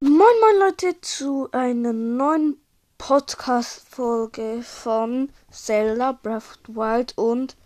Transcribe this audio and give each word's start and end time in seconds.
Moin 0.00 0.14
moin 0.16 0.58
Leute 0.60 1.00
zu 1.00 1.48
einer 1.50 1.92
neuen 1.92 2.56
Podcast-Folge 2.98 4.62
von 4.62 5.28
Zelda 5.50 6.12
Breath 6.12 6.36
of 6.36 6.58
the 6.68 6.74
Wild 6.76 7.18
und 7.18 7.56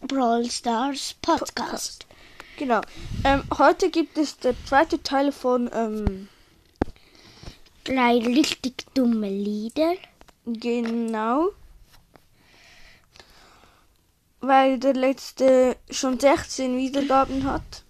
Brawl 0.00 0.48
Stars 0.48 1.16
Podcast. 1.20 2.06
genau. 2.56 2.80
Ähm, 3.24 3.42
heute 3.58 3.90
gibt 3.90 4.16
es 4.18 4.38
der 4.38 4.54
zweite 4.66 5.02
Teil 5.02 5.32
von 5.32 5.68
ähm, 5.72 6.28
Drei 7.82 8.18
richtig 8.18 8.86
dumme 8.94 9.28
Lieder. 9.28 9.94
genau. 10.46 11.48
Weil 14.40 14.78
der 14.78 14.94
letzte 14.94 15.76
schon 15.90 16.20
16 16.20 16.76
Wiedergaben 16.78 17.42
hat. 17.42 17.82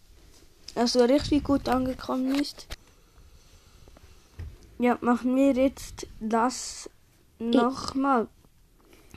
Also 0.74 1.04
richtig 1.04 1.44
gut 1.44 1.68
angekommen 1.68 2.34
ist. 2.36 2.66
Ja, 4.80 4.96
machen 5.02 5.36
wir 5.36 5.52
jetzt 5.52 6.06
das 6.20 6.88
nochmal. 7.38 8.28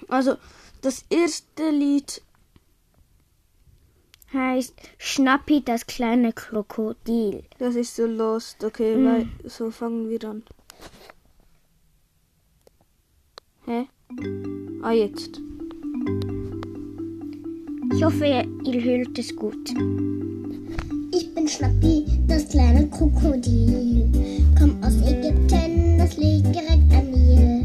Also, 0.10 0.36
das 0.82 1.06
erste 1.10 1.70
Lied 1.70 2.22
Heißt 4.34 4.74
Schnappi, 4.98 5.62
das 5.64 5.86
kleine 5.86 6.34
Krokodil. 6.34 7.44
Das 7.60 7.76
ist 7.76 7.96
so 7.96 8.08
lost, 8.08 8.64
okay, 8.64 8.96
Mm. 8.98 9.06
weil 9.06 9.30
so 9.44 9.70
fangen 9.70 10.10
wir 10.10 10.24
an. 10.28 10.44
Hä? 13.66 13.88
Ah, 14.82 14.92
jetzt. 14.92 15.40
Ich 17.96 18.04
hoffe, 18.04 18.26
ihr 18.26 18.84
hört 18.84 19.20
es 19.20 19.36
gut. 19.36 19.70
Ich 21.16 21.32
bin 21.36 21.48
Schnappi, 21.48 22.06
das 22.28 22.48
kleine 22.48 22.88
Krokodil. 22.88 24.10
Komm 24.58 24.84
aus 24.84 24.96
Ägypten, 25.08 26.00
das 26.00 26.18
liegt 26.18 26.48
direkt 26.56 26.92
am 26.92 27.12
Nil. 27.12 27.63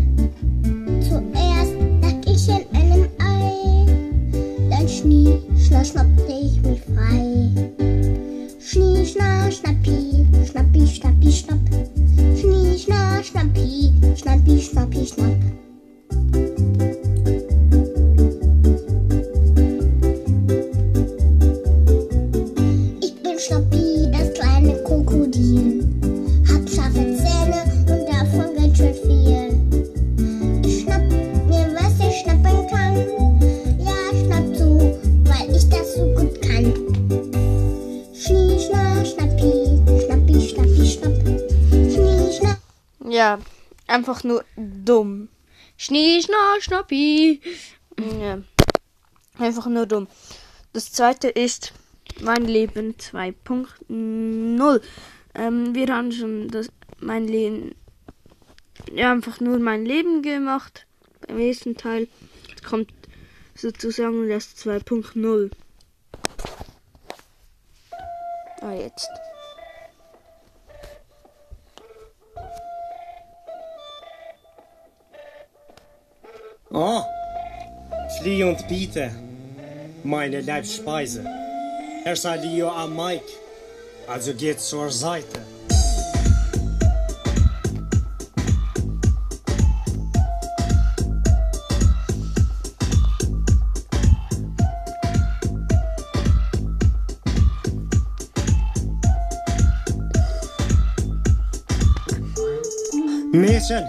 Einfach 43.89 44.25
nur 44.25 44.45
dumm. 44.57 45.29
Schnee, 45.77 46.21
schna, 46.23 46.61
schnappi. 46.61 47.41
Ja. 48.21 48.43
Einfach 49.39 49.67
nur 49.67 49.87
dumm. 49.87 50.07
Das 50.73 50.93
zweite 50.93 51.29
ist 51.29 51.73
mein 52.21 52.45
Leben 52.45 52.95
2.0. 52.95 54.81
Ähm, 55.35 55.75
wir 55.75 55.87
haben 55.89 56.13
schon 56.13 56.49
das 56.49 56.69
mein 57.01 57.29
Leben 57.29 57.75
ja 58.93 59.13
einfach 59.13 59.41
nur 59.41 59.59
mein 59.59 59.85
Leben 59.85 60.23
gemacht 60.23 60.87
beim 61.27 61.39
ersten 61.39 61.77
Teil. 61.77 62.09
Jetzt 62.49 62.65
kommt 62.65 62.93
sozusagen 63.55 64.29
das 64.29 64.57
2.0. 64.57 65.51
Ah 68.61 68.73
jetzt. 68.73 69.09
Oh, 76.71 77.01
Flie 78.21 78.45
und 78.45 78.69
Biete, 78.69 79.11
meine 80.05 80.43
Leibspeise. 80.43 81.25
Herr 82.05 82.15
sei 82.15 82.37
Leo 82.37 82.69
am 82.69 82.95
Mike, 82.95 83.25
also 84.07 84.35
geht 84.35 84.61
zur 84.61 84.91
Seite. 84.91 85.41
Mädchen, 103.33 103.89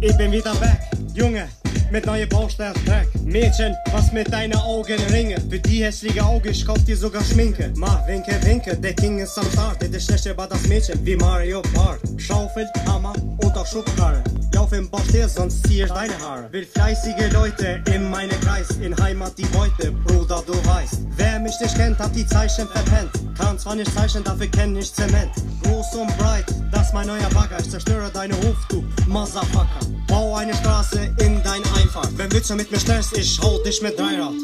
ich 0.00 0.16
bin 0.16 0.32
wieder 0.32 0.54
back. 0.56 0.80
Junge, 1.14 1.48
mit 1.90 2.06
neue 2.06 2.26
Baustellentrack. 2.26 3.06
Mädchen, 3.24 3.74
was 3.92 4.12
mit 4.12 4.32
deiner 4.32 4.62
Augenringe? 4.64 5.36
Für 5.48 5.58
die 5.58 5.84
hässliche 5.84 6.24
Auge, 6.24 6.50
ich 6.50 6.64
kauf 6.64 6.82
dir 6.84 6.96
sogar 6.96 7.22
Schminke. 7.22 7.72
Ma, 7.76 8.02
winke, 8.06 8.34
winke, 8.44 8.76
der 8.76 8.94
King 8.94 9.18
ist 9.18 9.38
am 9.38 9.50
Start. 9.52 9.80
Der 9.82 10.00
schlecht 10.00 10.26
über 10.26 10.46
das 10.46 10.66
Mädchen 10.66 11.04
wie 11.04 11.16
Mario 11.16 11.62
Kart. 11.74 12.00
Schaufel, 12.16 12.68
Hammer 12.86 13.14
und 13.38 13.56
auch 13.56 13.66
Schubkarre. 13.66 14.22
Lauf 14.58 14.72
im 14.72 14.90
Bauch 14.90 15.06
dir, 15.12 15.28
sonst 15.28 15.66
zieh 15.66 15.82
ich 15.82 15.88
deine 15.88 16.18
Haare. 16.18 16.52
Will 16.52 16.66
fleißige 16.66 17.32
Leute 17.32 17.82
in 17.94 18.10
meine 18.10 18.34
Kreis. 18.44 18.70
In 18.82 18.96
Heimat 18.96 19.38
die 19.38 19.46
Beute, 19.46 19.92
Bruder, 19.92 20.42
du 20.46 20.52
weißt. 20.66 21.00
Wer 21.16 21.38
mich 21.38 21.54
nicht 21.60 21.76
kennt, 21.76 21.98
hat 21.98 22.14
die 22.14 22.26
Zeichen 22.26 22.66
verpennt. 22.66 23.10
Kann 23.38 23.58
zwar 23.58 23.76
nicht 23.76 23.92
zeichnen, 23.94 24.24
dafür 24.24 24.48
kenn 24.48 24.76
ich 24.76 24.92
Zement. 24.92 25.30
Groß 25.62 25.94
und 25.94 26.18
breit, 26.18 26.46
das 26.72 26.92
mein 26.92 27.06
neuer 27.06 27.30
Bagger. 27.32 27.60
Ich 27.60 27.70
zerstöre 27.70 28.10
deine 28.12 28.34
Hof, 28.34 28.56
du 28.68 28.84
Motherfucker. 29.06 29.78
Bau 30.08 30.34
eine 30.34 30.54
Straße 30.54 31.14
in 31.20 31.40
dein 31.44 31.62
Einfahrt. 31.78 32.16
Wenn 32.16 32.32
Witze 32.32 32.54
mit 32.54 32.70
mir 32.70 32.80
stellst, 32.80 33.16
ich 33.16 33.38
hau 33.40 33.58
dich 33.58 33.80
mit 33.82 33.98
Dreirad. 33.98 34.34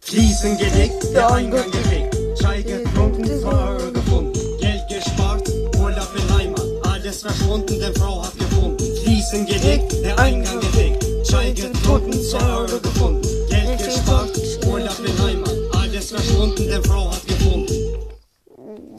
Fliesen 0.00 0.56
gelegt, 0.58 1.04
der 1.14 1.30
Eingang 1.30 1.70
gelegt. 1.70 2.16
Chai 2.40 2.62
getrunken, 2.62 3.24
2 3.24 3.48
Euro 3.48 3.92
gefunden. 3.92 4.40
Geld 4.60 4.82
gespart, 4.88 5.48
Urlaub 5.76 6.08
in 6.16 6.34
Heimat. 6.34 6.66
Alles 6.82 7.20
verschwunden, 7.22 7.78
denn 7.78 7.94
Frau 7.94 8.24
hat 8.24 8.36
gefunden. 8.38 8.84
Fliesen 9.02 9.46
gelegt, 9.46 9.92
der 10.04 10.18
Eingang 10.18 10.60
gelegt. 10.60 11.04
Chai 11.28 11.52
getrunken, 11.52 12.12
2 12.12 12.38
Euro 12.38 12.80
gefunden. 12.80 13.28
Geld 13.50 13.78
gespart, 13.84 14.30
Urlaub 14.66 14.98
in 15.06 15.22
Heimat. 15.22 15.54
Alles 15.72 16.10
verschwunden, 16.10 16.68
denn 16.68 16.82
Frau 16.84 17.12
hat 17.12 17.26
gefunden. 17.26 17.74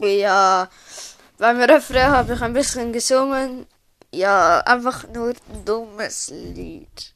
Ja, 0.02 0.68
beim 1.38 1.60
Refrain 1.60 2.10
habe 2.10 2.34
ich 2.34 2.40
ein 2.40 2.52
bisschen 2.52 2.92
gesungen. 2.92 3.66
Ja, 4.12 4.60
einfach 4.60 5.06
nur 5.14 5.28
ein 5.30 5.64
dummes 5.64 6.30
Lied. 6.30 7.14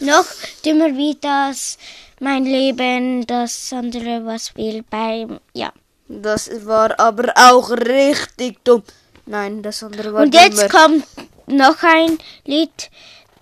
Noch 0.00 0.24
dümmer 0.64 0.96
wie 0.96 1.16
das 1.20 1.78
mein 2.20 2.44
Leben, 2.44 3.26
das 3.26 3.72
andere, 3.72 4.24
was 4.24 4.54
will 4.56 4.82
beim, 4.88 5.38
ja. 5.52 5.72
Das 6.08 6.50
war 6.66 6.98
aber 6.98 7.32
auch 7.36 7.70
richtig 7.70 8.64
dumm. 8.64 8.82
Nein, 9.26 9.62
das 9.62 9.82
andere 9.82 10.12
war 10.12 10.22
Und 10.22 10.34
jetzt 10.34 10.58
dummer. 10.58 10.68
kommt 10.68 11.06
noch 11.46 11.82
ein 11.82 12.18
Lied, 12.44 12.90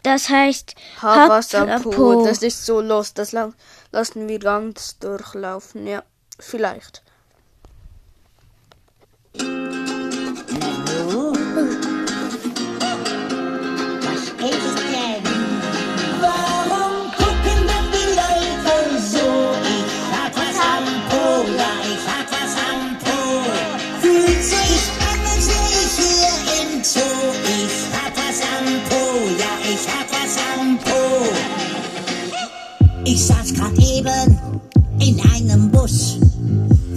das 0.02 0.28
heißt 0.28 0.74
Havasampo. 1.00 1.90
Havasampo. 1.92 2.24
Das 2.24 2.42
ist 2.42 2.66
so 2.66 2.80
los. 2.80 3.14
Das 3.14 3.32
la 3.32 3.52
lassen 3.92 4.28
wir 4.28 4.38
ganz 4.38 4.98
durchlaufen. 4.98 5.86
Ja, 5.86 6.02
vielleicht. 6.38 7.02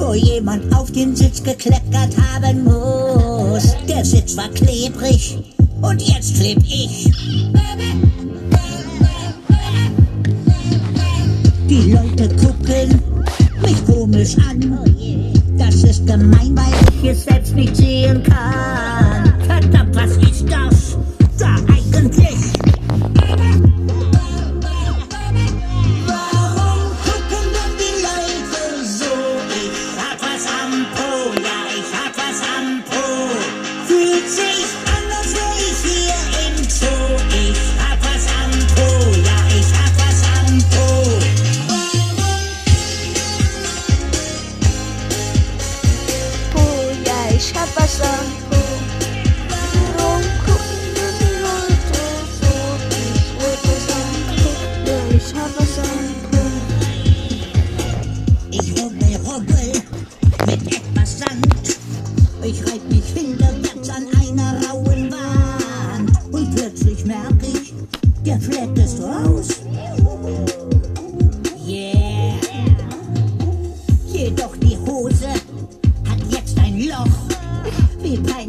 Wo 0.05 0.13
jemand 0.13 0.73
auf 0.73 0.91
den 0.91 1.15
Sitz 1.15 1.41
gekleckert 1.41 2.13
haben 2.31 2.63
muss. 2.63 3.75
Der 3.87 4.05
Sitz 4.05 4.37
war 4.37 4.49
klebrig 4.49 5.37
und 5.81 6.01
jetzt 6.01 6.35
kleb 6.35 6.59
ich. 6.63 7.11
Die 11.67 11.91
Leute 11.91 12.29
gucken 12.35 13.01
mich 13.61 13.85
komisch 13.85 14.35
an. 14.49 14.77
Das 15.57 15.75
ist 15.75 16.05
gemein, 16.05 16.55
weil 16.55 16.73
ich 17.01 17.09
es 17.09 17.23
selbst 17.23 17.55
nicht 17.55 17.75
sehen 17.75 18.21
kann. 18.21 18.74
Ich 47.35 47.53
hab 47.53 47.75
was 47.75 48.01
am? 48.01 48.07
Ich 55.09 55.33
hab 55.33 55.59
was 55.59 55.79
am. 55.79 56.05
Ich 58.51 58.71
rubbel, 58.81 59.15
rubbel 59.25 59.71
mit 60.47 60.75
etwas 60.75 61.19
Sand. 61.19 61.77
Ich 62.43 62.61
reib 62.61 62.89
mich 62.89 63.05
hinterwärts 63.13 63.89
an 63.89 64.07
einer 64.21 64.61
rauen 64.67 65.11
Wand. 65.11 66.11
Und 66.31 66.55
plötzlich 66.55 67.05
merk 67.05 67.33
ich, 67.41 67.73
der 68.23 68.39
Fleck 68.39 68.77
ist 68.77 69.01
raus. 69.01 69.47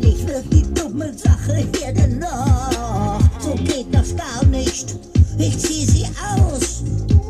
Peinlich 0.06 0.26
wird 0.29 0.53
die 0.53 0.62
dumme 0.73 1.12
Sache 1.19 1.67
hier 1.75 1.93
denn 1.93 2.20
noch? 2.20 3.20
So 3.41 3.55
geht 3.55 3.93
das 3.93 4.14
gar 4.14 4.44
nicht. 4.47 4.94
Ich 5.37 5.58
zieh 5.58 5.85
sie 5.85 6.06
aus. 6.23 6.85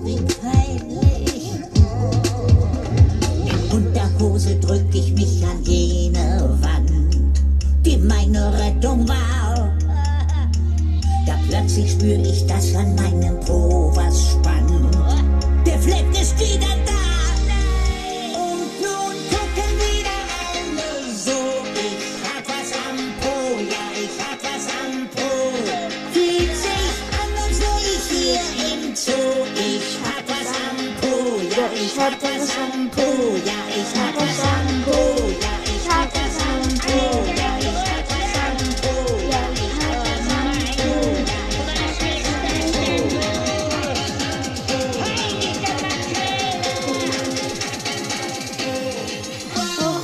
Wie 0.04 0.20
peinlich. 0.42 1.52
Unter 3.72 4.10
Hose 4.20 4.56
drück 4.56 4.84
ich 4.92 5.12
mich 5.12 5.42
an 5.44 5.62
jene 5.64 6.58
Wand, 6.60 7.16
die 7.84 7.96
meine 7.96 8.52
Rettung 8.58 9.08
war. 9.08 9.72
Da 11.26 11.34
plötzlich 11.48 11.92
spür 11.92 12.18
ich, 12.18 12.46
dass 12.46 12.74
an 12.74 12.94
meinem 12.94 13.40
Po 13.40 13.90
was 13.94 14.32
spannt. 14.32 14.45
Hab 31.98 32.12
am 32.12 32.90
Po. 32.90 33.02
Ja, 33.44 33.60
ich 33.70 33.92
hab 33.98 34.14
was 34.16 34.40
am 34.40 34.68
Po. 34.84 35.00
Ja, 35.40 35.54
ich 35.64 35.86
hab 35.88 36.10
was 36.14 36.38
am 36.44 36.64
Po. 36.78 36.96
Ja, 37.26 37.50
ich 37.58 37.80
hab 37.90 38.04
was 38.10 38.34
am 38.44 38.58
Po. 38.82 38.94
Ja, 39.30 39.42
ich 39.54 39.78
hab 39.82 39.98
was 40.12 40.28
am 40.36 40.58
Po. 40.68 40.92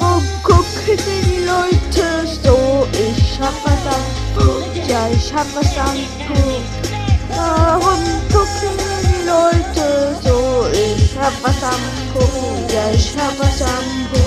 Warum 0.00 0.24
gucken 0.42 0.96
die 1.06 1.44
Leute 1.44 2.06
so? 2.42 2.56
Ich 2.92 3.24
hab 3.40 3.56
was 3.64 3.84
Po. 4.34 4.46
Ja, 4.88 5.02
ich 5.08 5.28
hab 5.32 5.48
was 5.54 5.72
am 5.78 5.98
Po. 6.26 6.40
Warum 7.28 8.02
gucken 8.32 8.74
die 8.78 9.20
Leute 9.26 9.86
so? 10.24 10.31
Hab 11.22 11.40
was 11.40 11.62
am 11.62 11.80
Po. 12.12 12.20
Ja, 12.74 12.90
ich 12.92 13.16
hab 13.16 13.38
was 13.38 13.62
am 13.62 14.08
Po. 14.12 14.18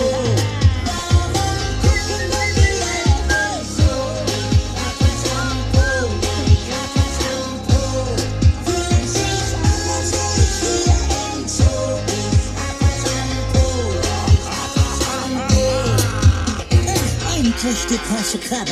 Endlich 17.36 17.86
die 17.88 18.00
große 18.08 18.38
Krabbe. 18.38 18.72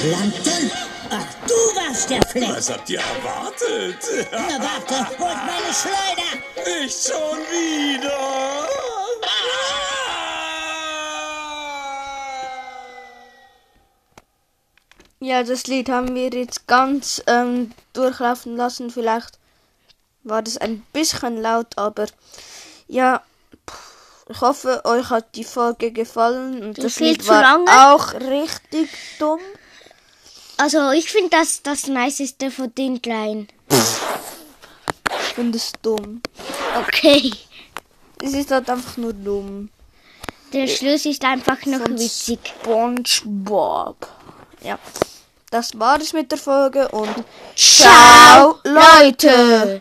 Plankton? 0.00 0.89
Ach, 1.12 1.34
du 1.46 1.54
warst 1.54 2.08
der 2.08 2.22
Fleck. 2.22 2.48
Was 2.50 2.70
habt 2.70 2.88
ihr 2.88 3.00
erwartet? 3.00 4.28
Na 4.30 4.62
warte, 4.62 5.08
holt 5.18 5.38
meine 5.44 5.74
Schleuder. 5.74 6.82
Nicht 6.82 7.04
schon 7.04 7.38
wieder. 7.50 8.68
Ja, 15.18 15.42
das 15.42 15.66
Lied 15.66 15.88
haben 15.88 16.14
wir 16.14 16.30
jetzt 16.30 16.66
ganz 16.68 17.22
ähm, 17.26 17.72
durchlaufen 17.92 18.56
lassen. 18.56 18.90
Vielleicht 18.90 19.38
war 20.22 20.42
das 20.42 20.58
ein 20.58 20.80
bisschen 20.92 21.42
laut, 21.42 21.76
aber 21.76 22.06
ja, 22.86 23.22
ich 24.28 24.40
hoffe, 24.40 24.82
euch 24.84 25.10
hat 25.10 25.34
die 25.34 25.44
Folge 25.44 25.90
gefallen. 25.90 26.62
Und 26.62 26.82
das 26.82 26.94
viel 26.94 27.08
Lied 27.08 27.26
war 27.26 27.58
auch 27.66 28.14
richtig 28.14 28.88
dumm. 29.18 29.40
Also 30.60 30.90
ich 30.90 31.10
finde 31.10 31.30
das 31.30 31.62
das 31.62 31.86
Niceste 31.86 32.50
von 32.50 32.74
den 32.74 33.00
Kleinen. 33.00 33.48
Ich 33.70 35.34
finde 35.34 35.56
es 35.56 35.72
dumm. 35.80 36.20
Okay. 36.86 37.32
Es 38.22 38.34
ist 38.34 38.50
halt 38.50 38.68
einfach 38.68 38.98
nur 38.98 39.14
dumm. 39.14 39.70
Der 40.52 40.66
Schluss 40.66 41.06
ist 41.06 41.24
einfach 41.24 41.64
noch 41.64 41.80
Von 41.80 41.98
witzig. 41.98 42.40
SpongeBob. 42.44 44.06
Ja, 44.62 44.78
das 45.50 45.78
war 45.78 45.98
es 45.98 46.12
mit 46.12 46.30
der 46.30 46.36
Folge 46.36 46.88
und 46.88 47.24
Ciao, 47.56 48.58
Leute! 48.62 49.80